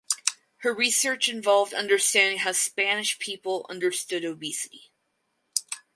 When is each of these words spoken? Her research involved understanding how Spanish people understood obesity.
Her 0.63 0.73
research 0.73 1.29
involved 1.29 1.75
understanding 1.75 2.39
how 2.39 2.53
Spanish 2.53 3.19
people 3.19 3.67
understood 3.69 4.25
obesity. 4.25 4.89